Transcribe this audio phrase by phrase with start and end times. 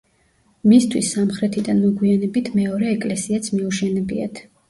[0.71, 4.43] მისთვის სამხრეთიდან მოგვიანებით მეორე ეკლესიაც მიუშენებიათ.